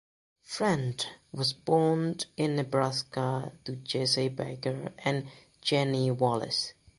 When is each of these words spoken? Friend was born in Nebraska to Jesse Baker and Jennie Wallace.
Friend 0.41 1.05
was 1.31 1.53
born 1.53 2.17
in 2.35 2.55
Nebraska 2.55 3.51
to 3.65 3.75
Jesse 3.75 4.29
Baker 4.29 4.93
and 5.05 5.27
Jennie 5.61 6.09
Wallace. 6.09 6.73